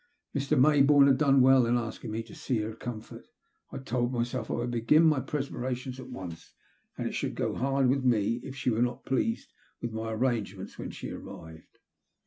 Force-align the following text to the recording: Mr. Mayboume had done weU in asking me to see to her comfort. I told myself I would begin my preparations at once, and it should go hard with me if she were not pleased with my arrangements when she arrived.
Mr. 0.35 0.57
Mayboume 0.59 1.05
had 1.05 1.19
done 1.19 1.41
weU 1.41 1.69
in 1.69 1.77
asking 1.77 2.09
me 2.09 2.23
to 2.23 2.33
see 2.33 2.57
to 2.57 2.69
her 2.71 2.75
comfort. 2.75 3.27
I 3.71 3.77
told 3.77 4.11
myself 4.11 4.49
I 4.49 4.55
would 4.55 4.71
begin 4.71 5.03
my 5.03 5.19
preparations 5.19 5.99
at 5.99 6.09
once, 6.09 6.53
and 6.97 7.05
it 7.07 7.13
should 7.13 7.35
go 7.35 7.53
hard 7.53 7.87
with 7.87 8.03
me 8.03 8.39
if 8.43 8.55
she 8.55 8.71
were 8.71 8.81
not 8.81 9.05
pleased 9.05 9.53
with 9.79 9.91
my 9.93 10.11
arrangements 10.11 10.79
when 10.79 10.89
she 10.89 11.11
arrived. 11.11 11.77